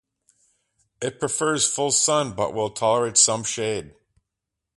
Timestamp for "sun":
1.91-2.31